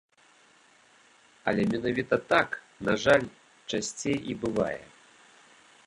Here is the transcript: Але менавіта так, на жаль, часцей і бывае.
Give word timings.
Але 1.51 1.61
менавіта 1.73 2.15
так, 2.31 2.49
на 2.91 2.97
жаль, 3.05 3.25
часцей 3.69 4.17
і 4.35 4.39
бывае. 4.47 4.83